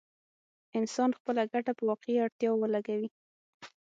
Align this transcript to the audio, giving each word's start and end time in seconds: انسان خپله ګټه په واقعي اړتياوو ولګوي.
انسان 0.79 1.09
خپله 1.17 1.41
ګټه 1.53 1.71
په 1.77 1.83
واقعي 1.89 2.17
اړتياوو 2.25 2.61
ولګوي. 2.61 3.09